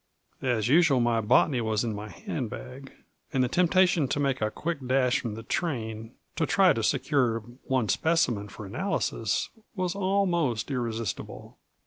As 0.41 0.67
usual 0.67 0.99
my 0.99 1.21
botany 1.21 1.61
was 1.61 1.83
in 1.83 1.93
my 1.93 2.09
handbag; 2.09 2.91
and 3.31 3.43
the 3.43 3.47
temptation 3.47 4.07
to 4.07 4.19
make 4.19 4.41
a 4.41 4.49
quick 4.49 4.79
dash 4.87 5.19
from 5.19 5.35
the 5.35 5.43
train, 5.43 6.15
to 6.37 6.47
try 6.47 6.73
to 6.73 6.81
secure 6.81 7.41
one 7.65 7.87
specimen 7.87 8.47
for 8.47 8.65
analysis, 8.65 9.49
was 9.75 9.93
almost 9.93 10.71
irresistible. 10.71 11.59